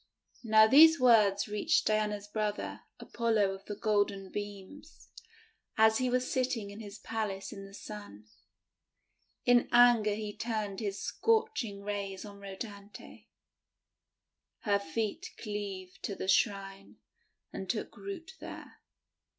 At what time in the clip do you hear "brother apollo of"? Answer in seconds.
2.27-3.65